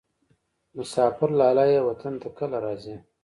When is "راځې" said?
2.65-2.95